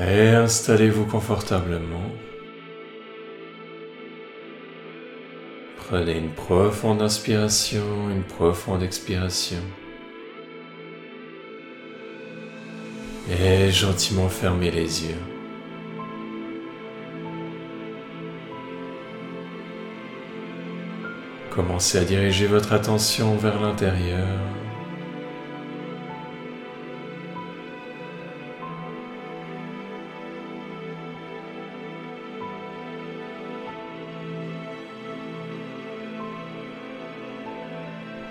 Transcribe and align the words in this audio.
Et 0.00 0.30
installez-vous 0.30 1.06
confortablement. 1.06 2.10
Prenez 5.76 6.18
une 6.18 6.30
profonde 6.30 7.00
inspiration, 7.00 8.10
une 8.10 8.24
profonde 8.24 8.82
expiration. 8.82 9.60
Et 13.30 13.70
gentiment 13.70 14.28
fermez 14.28 14.72
les 14.72 15.04
yeux. 15.06 15.22
Commencez 21.50 21.98
à 21.98 22.04
diriger 22.04 22.48
votre 22.48 22.72
attention 22.72 23.36
vers 23.36 23.60
l'intérieur. 23.60 24.26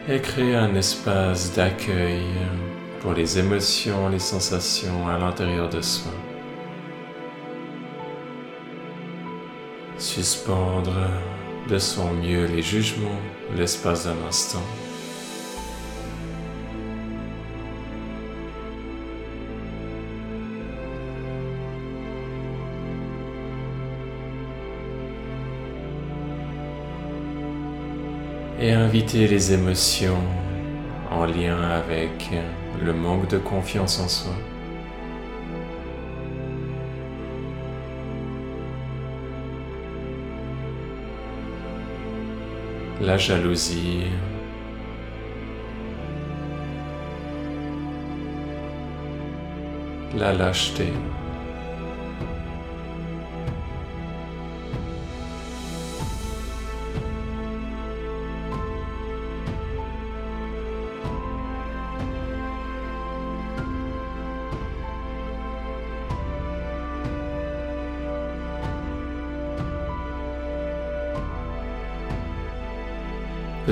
Et 0.07 0.19
créer 0.19 0.55
un 0.55 0.75
espace 0.75 1.53
d'accueil 1.53 2.23
pour 2.99 3.13
les 3.13 3.39
émotions, 3.39 4.09
les 4.09 4.19
sensations 4.19 5.07
à 5.07 5.17
l'intérieur 5.17 5.69
de 5.69 5.81
soi. 5.81 6.11
Suspendre 9.97 11.07
de 11.69 11.77
son 11.77 12.13
mieux 12.13 12.45
les 12.45 12.61
jugements 12.61 13.21
l'espace 13.55 14.05
d'un 14.05 14.27
instant. 14.27 14.63
Et 28.63 28.71
inviter 28.71 29.27
les 29.27 29.51
émotions 29.51 30.23
en 31.11 31.25
lien 31.25 31.59
avec 31.61 32.29
le 32.81 32.93
manque 32.93 33.27
de 33.27 33.37
confiance 33.37 33.99
en 33.99 34.07
soi. 34.07 34.31
La 43.01 43.17
jalousie, 43.17 44.05
la 50.15 50.31
lâcheté. 50.31 50.93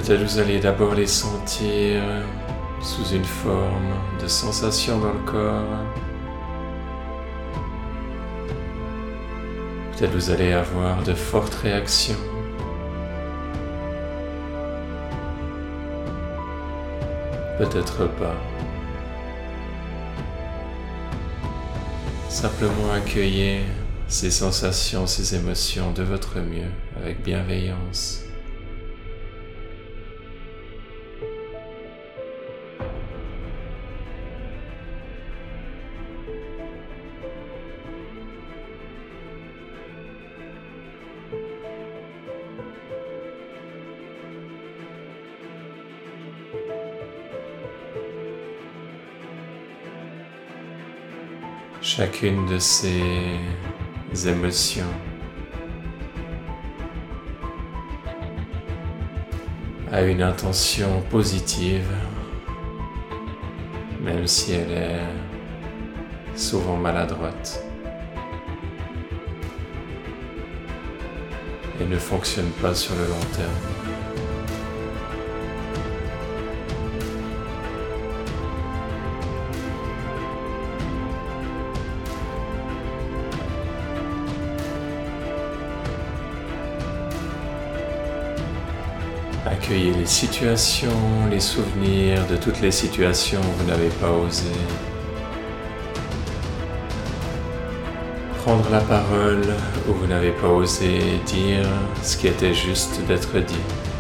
Peut-être 0.03 0.23
vous 0.23 0.39
allez 0.39 0.59
d'abord 0.59 0.95
les 0.95 1.05
sentir 1.05 2.01
sous 2.81 3.13
une 3.13 3.23
forme 3.23 3.93
de 4.19 4.27
sensation 4.27 4.99
dans 4.99 5.13
le 5.13 5.19
corps. 5.19 5.85
Peut-être 9.91 10.11
vous 10.13 10.31
allez 10.31 10.53
avoir 10.53 11.03
de 11.03 11.13
fortes 11.13 11.53
réactions. 11.53 12.15
Peut-être 17.59 18.07
pas. 18.15 18.35
Simplement 22.27 22.91
accueillez 22.91 23.61
ces 24.07 24.31
sensations, 24.31 25.05
ces 25.05 25.35
émotions 25.35 25.91
de 25.91 26.01
votre 26.01 26.39
mieux 26.39 26.71
avec 26.97 27.21
bienveillance. 27.21 28.23
Chacune 52.01 52.47
de 52.47 52.57
ces 52.57 54.27
émotions. 54.27 54.93
a 59.91 60.01
une 60.01 60.23
intention 60.23 61.03
positive, 61.11 61.91
même 64.01 64.25
si 64.25 64.53
elle 64.53 64.71
est 64.71 66.35
souvent 66.35 66.75
maladroite. 66.75 67.63
Et 71.79 71.85
ne 71.85 71.97
fonctionne 71.97 72.49
pas 72.63 72.73
sur 72.73 72.95
le 72.95 73.05
long 73.09 73.25
terme. 73.35 73.80
Accueillez 89.43 89.91
les 89.93 90.05
situations, 90.05 91.25
les 91.31 91.39
souvenirs 91.39 92.27
de 92.27 92.35
toutes 92.35 92.61
les 92.61 92.69
situations 92.69 93.39
où 93.39 93.63
vous 93.63 93.67
n'avez 93.67 93.89
pas 93.89 94.11
osé. 94.11 94.51
Prendre 98.43 98.69
la 98.69 98.81
parole 98.81 99.41
où 99.89 99.93
vous 99.93 100.05
n'avez 100.05 100.29
pas 100.29 100.47
osé 100.47 100.99
dire 101.25 101.67
ce 102.03 102.17
qui 102.17 102.27
était 102.27 102.53
juste 102.53 103.01
d'être 103.07 103.39
dit. 103.39 103.90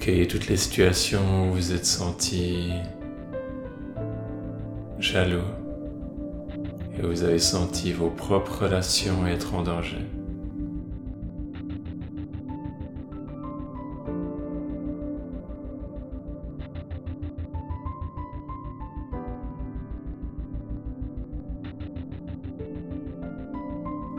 Accueillez 0.00 0.26
toutes 0.26 0.46
les 0.46 0.56
situations 0.56 1.50
où 1.50 1.52
vous 1.52 1.74
êtes 1.74 1.84
senti 1.84 2.70
jaloux 4.98 5.42
et 6.96 7.04
où 7.04 7.08
vous 7.08 7.22
avez 7.22 7.38
senti 7.38 7.92
vos 7.92 8.08
propres 8.08 8.62
relations 8.62 9.26
être 9.26 9.54
en 9.54 9.62
danger. 9.62 9.98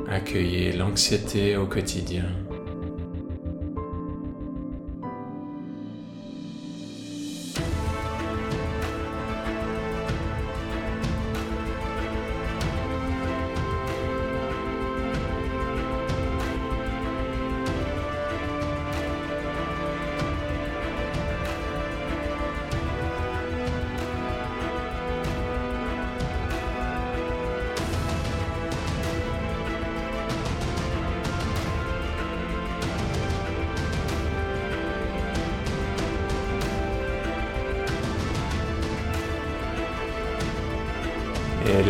Accueillez 0.08 0.74
l'anxiété 0.74 1.58
au 1.58 1.66
quotidien. 1.66 2.26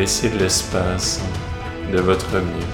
Laissez 0.01 0.31
de 0.31 0.39
l'espace 0.39 1.21
de 1.93 1.99
votre 1.99 2.39
mieux 2.39 2.71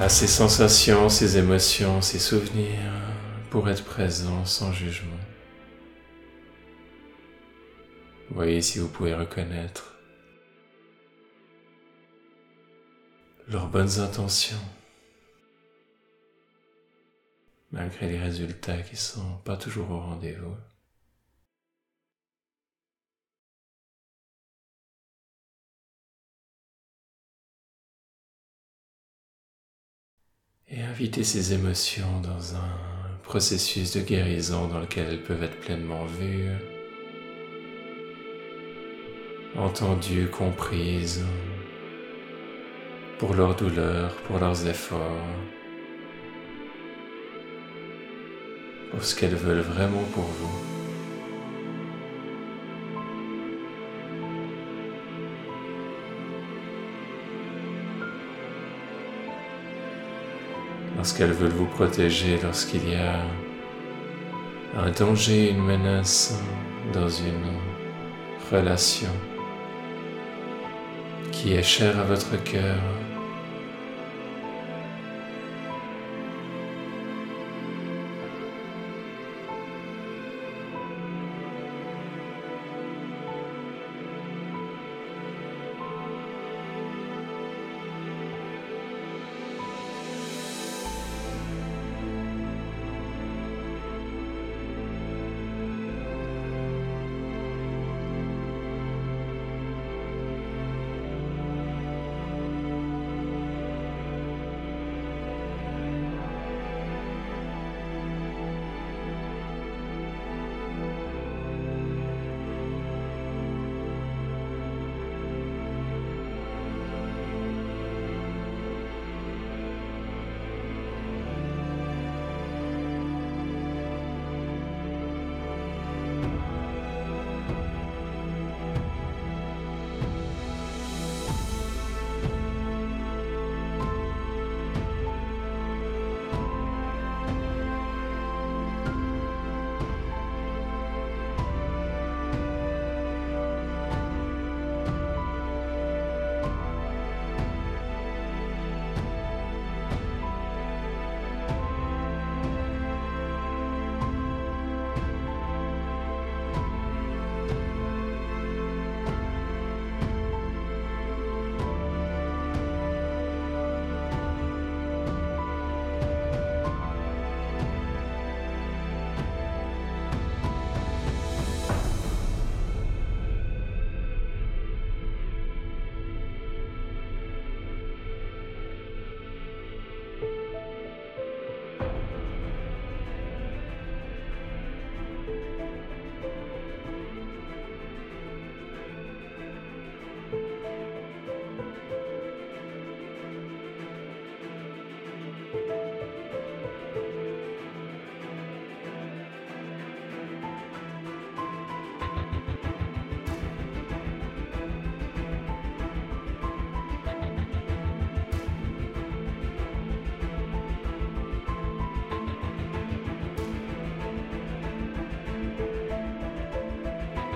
à 0.00 0.08
ces 0.08 0.26
sensations, 0.26 1.08
ces 1.08 1.38
émotions, 1.38 2.00
ces 2.00 2.18
souvenirs 2.18 2.90
pour 3.50 3.70
être 3.70 3.84
présent 3.84 4.44
sans 4.44 4.72
jugement. 4.72 5.22
Voyez 8.30 8.62
si 8.62 8.80
vous 8.80 8.88
pouvez 8.88 9.14
reconnaître 9.14 9.94
leurs 13.46 13.68
bonnes 13.68 14.00
intentions, 14.00 14.66
malgré 17.70 18.08
les 18.08 18.18
résultats 18.18 18.82
qui 18.82 18.96
sont 18.96 19.36
pas 19.44 19.56
toujours 19.56 19.88
au 19.92 20.00
rendez-vous. 20.00 20.56
Et 30.76 30.82
invitez 30.82 31.22
ces 31.22 31.52
émotions 31.52 32.20
dans 32.20 32.56
un 32.56 33.18
processus 33.22 33.92
de 33.94 34.00
guérison 34.00 34.66
dans 34.66 34.80
lequel 34.80 35.06
elles 35.08 35.22
peuvent 35.22 35.44
être 35.44 35.60
pleinement 35.60 36.04
vues, 36.04 36.50
entendues, 39.56 40.26
comprises 40.26 41.24
pour 43.18 43.34
leurs 43.34 43.54
douleurs, 43.54 44.16
pour 44.26 44.40
leurs 44.40 44.66
efforts, 44.66 45.28
pour 48.90 49.04
ce 49.04 49.14
qu'elles 49.14 49.36
veulent 49.36 49.60
vraiment 49.60 50.02
pour 50.12 50.24
vous. 50.24 50.73
Lorsqu'elles 61.04 61.32
veulent 61.32 61.50
vous 61.50 61.66
protéger, 61.66 62.38
lorsqu'il 62.42 62.88
y 62.88 62.94
a 62.94 63.20
un 64.74 64.90
danger, 64.90 65.50
une 65.50 65.62
menace 65.62 66.40
dans 66.94 67.10
une 67.10 67.58
relation 68.50 69.10
qui 71.30 71.52
est 71.52 71.62
chère 71.62 71.98
à 72.00 72.04
votre 72.04 72.42
cœur. 72.42 72.80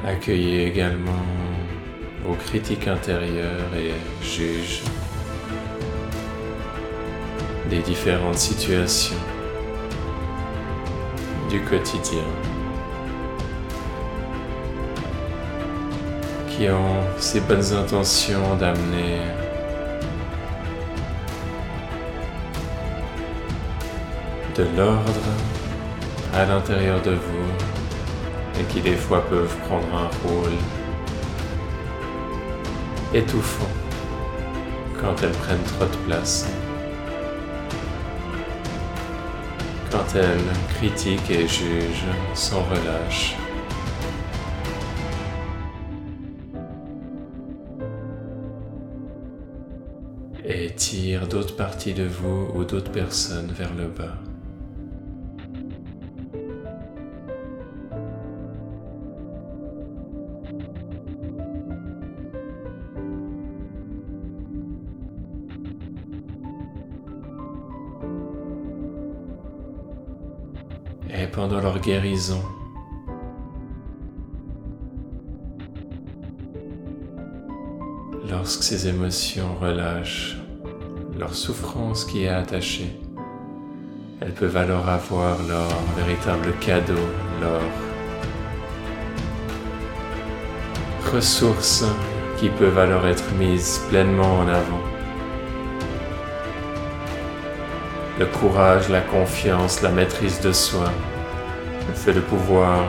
Accueillez 0.08 0.66
également 0.66 1.26
vos 2.24 2.32
critiques 2.32 2.88
intérieures 2.88 3.74
et 3.76 3.92
juges 4.24 4.80
des 7.68 7.80
différentes 7.80 8.38
situations 8.38 9.18
du 11.50 11.60
quotidien 11.60 12.24
qui 16.48 16.70
ont 16.70 17.02
ces 17.18 17.40
bonnes 17.40 17.74
intentions 17.74 18.56
d'amener 18.56 19.20
de 24.56 24.64
l'ordre 24.74 25.28
à 26.32 26.46
l'intérieur 26.46 27.02
de 27.02 27.10
vous 27.10 27.77
qui 28.64 28.80
des 28.80 28.96
fois 28.96 29.24
peuvent 29.28 29.56
prendre 29.66 29.86
un 29.94 30.28
rôle 30.28 30.52
étouffant 33.14 33.68
quand 35.00 35.14
elles 35.22 35.30
prennent 35.30 35.62
trop 35.62 35.84
de 35.84 35.96
place, 36.06 36.46
quand 39.90 40.14
elles 40.14 40.76
critiquent 40.76 41.30
et 41.30 41.46
jugent 41.46 42.04
sans 42.34 42.62
relâche. 42.62 43.36
et 50.48 50.70
tirent 50.74 51.28
d'autres 51.28 51.56
parties 51.56 51.92
de 51.92 52.04
vous 52.04 52.48
ou 52.54 52.64
d'autres 52.64 52.90
personnes 52.90 53.52
vers 53.52 53.74
le 53.74 53.86
bas. 53.86 54.27
Guérison. 71.78 72.42
lorsque 78.30 78.62
ces 78.62 78.88
émotions 78.88 79.56
relâchent 79.60 80.36
leur 81.18 81.34
souffrance 81.34 82.04
qui 82.04 82.24
est 82.24 82.28
attachée, 82.28 82.98
elles 84.20 84.32
peuvent 84.32 84.56
alors 84.56 84.88
avoir 84.88 85.36
leur 85.48 85.68
véritable 85.96 86.52
cadeau, 86.60 86.94
leur 87.40 87.60
ressources 91.12 91.84
qui 92.38 92.48
peuvent 92.48 92.78
alors 92.78 93.06
être 93.06 93.30
mises 93.34 93.80
pleinement 93.88 94.38
en 94.38 94.48
avant. 94.48 94.82
Le 98.18 98.26
courage, 98.26 98.88
la 98.88 99.00
confiance, 99.00 99.82
la 99.82 99.90
maîtrise 99.90 100.40
de 100.40 100.52
soi, 100.52 100.90
fait 101.98 102.12
de 102.12 102.20
pouvoir 102.20 102.84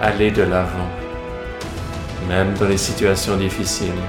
aller 0.00 0.30
de 0.30 0.42
l'avant, 0.42 0.88
même 2.26 2.54
dans 2.54 2.66
les 2.66 2.78
situations 2.78 3.36
difficiles, 3.36 4.02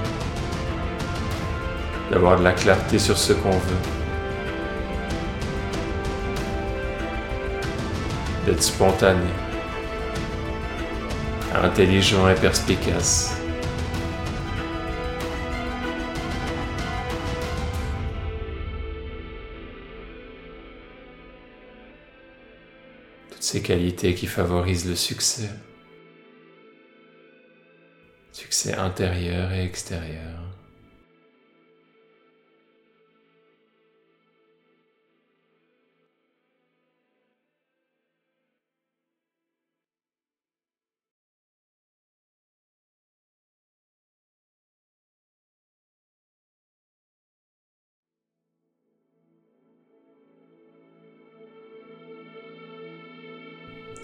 d'avoir 2.09 2.39
de 2.39 2.43
la 2.43 2.53
clarté 2.53 2.97
sur 2.97 3.17
ce 3.17 3.33
qu'on 3.33 3.51
veut, 3.51 3.83
d'être 8.45 8.63
spontané, 8.63 9.29
intelligent 11.61 12.29
et 12.29 12.35
perspicace. 12.35 13.38
Ces 23.49 23.63
qualités 23.63 24.13
qui 24.13 24.27
favorisent 24.27 24.87
le 24.87 24.95
succès. 24.95 25.49
Succès 28.31 28.75
intérieur 28.75 29.51
et 29.51 29.63
extérieur. 29.63 30.39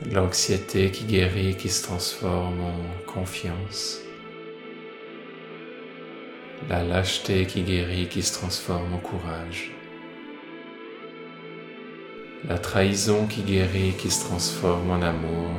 L'anxiété 0.03 0.91
qui 0.91 1.05
guérit, 1.05 1.55
qui 1.55 1.69
se 1.69 1.83
transforme 1.83 2.59
en 2.59 3.11
confiance. 3.11 4.01
La 6.69 6.83
lâcheté 6.83 7.45
qui 7.45 7.61
guérit, 7.61 8.07
qui 8.09 8.21
se 8.21 8.33
transforme 8.33 8.93
en 8.93 8.97
courage. 8.97 9.71
La 12.45 12.57
trahison 12.57 13.25
qui 13.25 13.41
guérit, 13.41 13.93
qui 13.97 14.11
se 14.11 14.25
transforme 14.25 14.91
en 14.91 15.01
amour. 15.01 15.51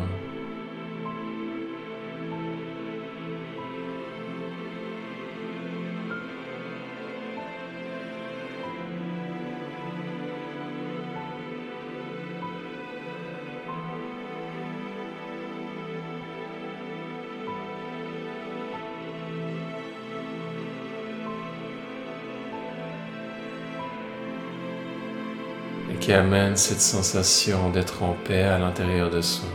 Qui 26.07 26.13
amène 26.13 26.55
cette 26.55 26.81
sensation 26.81 27.69
d'être 27.71 28.05
en 28.05 28.13
paix 28.13 28.45
à 28.45 28.61
l'intérieur 28.61 29.11
de 29.11 29.21
soi. 29.21 29.49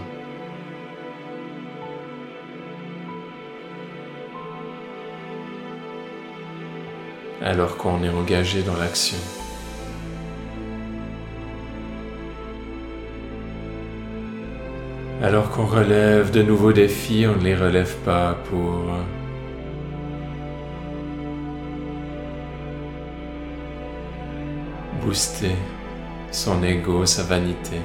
alors 7.41 7.77
qu'on 7.77 8.03
est 8.03 8.09
engagé 8.09 8.63
dans 8.63 8.75
l'action. 8.75 9.17
Alors 15.23 15.49
qu'on 15.51 15.65
relève 15.65 16.31
de 16.31 16.41
nouveaux 16.41 16.73
défis, 16.73 17.25
on 17.27 17.37
ne 17.37 17.43
les 17.43 17.55
relève 17.55 17.95
pas 18.03 18.37
pour 18.49 18.91
booster 25.01 25.55
son 26.31 26.63
ego, 26.63 27.05
sa 27.05 27.23
vanité. 27.23 27.77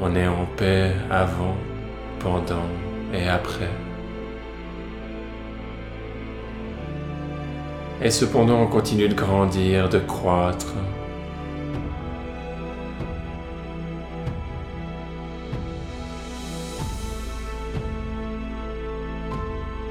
On 0.00 0.14
est 0.16 0.26
en 0.26 0.46
paix 0.56 0.92
avant, 1.10 1.56
pendant 2.20 2.66
et 3.12 3.28
après. 3.28 3.70
Et 8.00 8.10
cependant, 8.10 8.62
on 8.62 8.66
continue 8.66 9.08
de 9.08 9.14
grandir, 9.14 9.88
de 9.88 9.98
croître. 9.98 10.74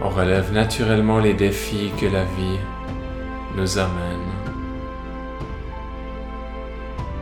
On 0.01 0.10
relève 0.10 0.53
naturellement 0.53 1.20
les 1.20 1.34
défis 1.34 1.91
que 2.00 2.06
la 2.06 2.24
vie 2.24 2.60
nous 3.58 3.80
amène 3.80 4.30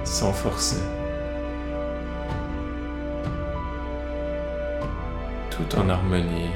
sans 0.04 0.34
forcer, 0.34 0.84
tout 5.50 5.80
en 5.80 5.88
harmonie. 5.88 6.52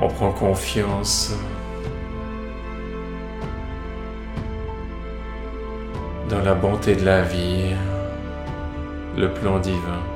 On 0.00 0.08
prend 0.08 0.32
confiance 0.32 1.34
dans 6.30 6.40
la 6.40 6.54
bonté 6.54 6.96
de 6.96 7.04
la 7.04 7.20
vie, 7.20 7.76
le 9.18 9.30
plan 9.34 9.58
divin. 9.58 10.11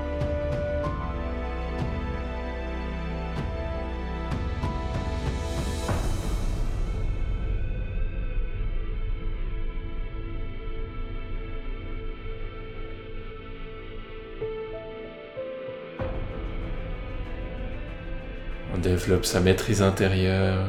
Développe 18.97 19.27
sa 19.27 19.41
maîtrise 19.41 19.83
intérieure 19.83 20.65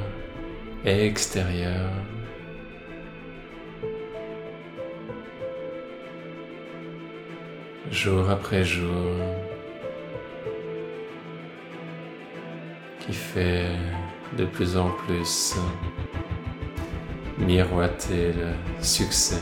et 0.85 1.05
extérieure. 1.05 1.91
Jour 7.89 8.29
après 8.29 8.65
jour, 8.65 9.13
qui 12.99 13.13
fait 13.13 13.69
de 14.37 14.43
plus 14.43 14.75
en 14.75 14.89
plus 14.89 15.55
miroiter 17.37 18.33
le 18.33 18.83
succès. 18.83 19.41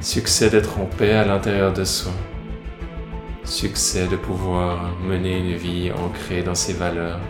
Succès 0.00 0.48
d'être 0.48 0.78
en 0.78 0.86
paix 0.86 1.12
à 1.12 1.26
l'intérieur 1.26 1.74
de 1.74 1.84
soi. 1.84 2.12
Succès 3.46 4.08
de 4.08 4.16
pouvoir 4.16 4.90
mener 5.00 5.38
une 5.38 5.54
vie 5.54 5.92
ancrée 5.92 6.42
dans 6.42 6.56
ses 6.56 6.72
valeurs. 6.72 7.20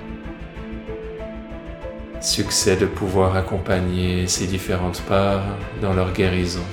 Succès 2.23 2.75
de 2.75 2.87
pouvoir 2.87 3.37
accompagner 3.37 4.27
ses 4.27 4.47
différentes 4.47 5.03
parts 5.03 5.45
dans 5.83 5.93
leur 5.93 6.15
guérison. 6.15 6.65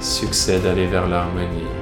Succès 0.00 0.60
d'aller 0.60 0.86
vers 0.86 1.08
l'harmonie. 1.08 1.77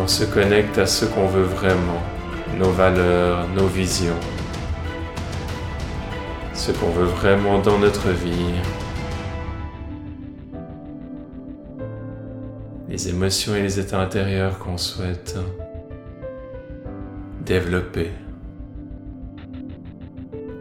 On 0.00 0.08
se 0.08 0.24
connecte 0.24 0.78
à 0.78 0.86
ce 0.86 1.04
qu'on 1.04 1.26
veut 1.26 1.42
vraiment, 1.44 2.00
nos 2.56 2.70
valeurs, 2.70 3.46
nos 3.48 3.66
visions, 3.66 4.18
ce 6.54 6.72
qu'on 6.72 6.90
veut 6.90 7.04
vraiment 7.04 7.58
dans 7.58 7.78
notre 7.78 8.08
vie, 8.08 8.54
les 12.88 13.08
émotions 13.10 13.54
et 13.54 13.62
les 13.62 13.78
états 13.78 14.00
intérieurs 14.00 14.58
qu'on 14.58 14.78
souhaite 14.78 15.36
développer. 17.44 18.10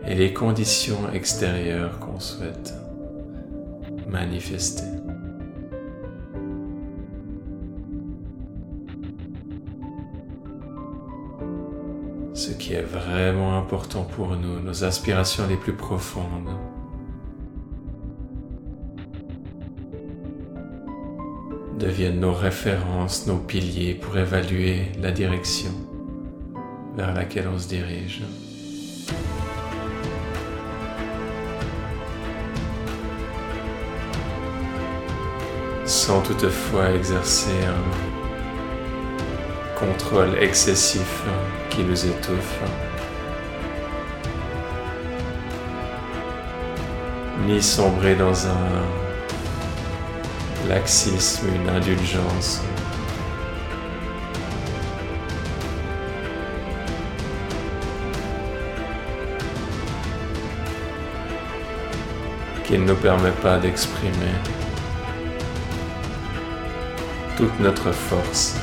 Et 0.05 0.15
les 0.15 0.33
conditions 0.33 1.11
extérieures 1.13 1.99
qu'on 1.99 2.19
souhaite 2.19 2.73
manifester. 4.07 4.98
Qui 12.69 12.75
est 12.75 12.81
vraiment 12.83 13.57
important 13.57 14.03
pour 14.03 14.35
nous, 14.35 14.59
nos 14.59 14.83
aspirations 14.83 15.47
les 15.47 15.55
plus 15.57 15.73
profondes. 15.73 16.51
deviennent 21.79 22.19
nos 22.19 22.33
références, 22.33 23.25
nos 23.25 23.37
piliers 23.37 23.95
pour 23.95 24.15
évaluer 24.17 24.91
la 25.01 25.09
direction 25.09 25.71
vers 26.95 27.15
laquelle 27.15 27.47
on 27.47 27.57
se 27.57 27.67
dirige. 27.67 28.21
sans 35.85 36.21
toutefois 36.21 36.91
exercer 36.91 37.65
un 37.65 37.83
contrôle 39.79 40.37
excessif 40.39 41.23
qui 41.85 42.07
étouffe, 42.07 42.59
ni 47.47 47.61
sombrer 47.61 48.15
dans 48.15 48.47
un 48.47 48.83
laxisme, 50.67 51.47
une 51.55 51.69
indulgence. 51.69 52.61
qui 62.65 62.77
ne 62.77 62.85
nous 62.85 62.95
permet 62.95 63.31
pas 63.41 63.57
d'exprimer 63.57 64.35
toute 67.35 67.59
notre 67.59 67.91
force. 67.91 68.59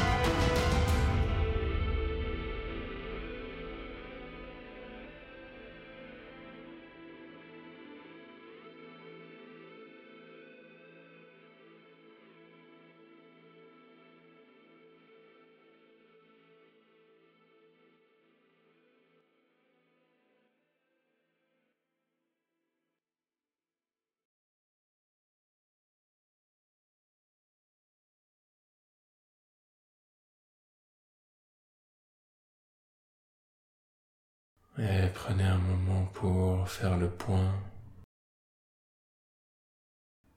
Et 34.78 35.08
prenez 35.14 35.44
un 35.44 35.56
moment 35.56 36.04
pour 36.12 36.68
faire 36.68 36.98
le 36.98 37.10
point 37.10 37.50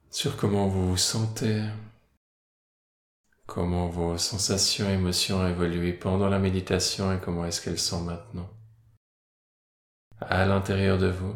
sur 0.10 0.38
comment 0.38 0.68
vous 0.68 0.92
vous 0.92 0.98
sentez, 0.98 1.62
comment 3.46 3.88
vos 3.88 4.18
sensations 4.18 4.90
et 4.90 4.94
émotions 4.94 5.40
ont 5.40 5.48
évolué 5.48 5.92
pendant 5.92 6.30
la 6.30 6.40
méditation 6.40 7.12
et 7.12 7.20
comment 7.20 7.46
est-ce 7.46 7.62
qu'elles 7.62 7.80
sont 7.80 8.02
maintenant 8.02 8.50
à 10.22 10.46
l'intérieur 10.46 10.98
de 10.98 11.10
vous. 11.10 11.36